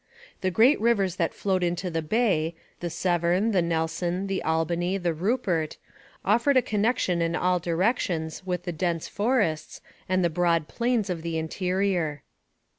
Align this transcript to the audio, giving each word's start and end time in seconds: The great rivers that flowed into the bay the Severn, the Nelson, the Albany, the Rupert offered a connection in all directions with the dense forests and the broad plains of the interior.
The 0.41 0.49
great 0.49 0.81
rivers 0.81 1.17
that 1.17 1.31
flowed 1.31 1.61
into 1.61 1.91
the 1.91 2.01
bay 2.01 2.55
the 2.79 2.89
Severn, 2.89 3.51
the 3.51 3.61
Nelson, 3.61 4.25
the 4.25 4.41
Albany, 4.41 4.97
the 4.97 5.13
Rupert 5.13 5.77
offered 6.25 6.57
a 6.57 6.61
connection 6.63 7.21
in 7.21 7.35
all 7.35 7.59
directions 7.59 8.43
with 8.43 8.63
the 8.63 8.71
dense 8.71 9.07
forests 9.07 9.79
and 10.09 10.25
the 10.25 10.31
broad 10.31 10.67
plains 10.67 11.11
of 11.11 11.21
the 11.21 11.37
interior. 11.37 12.23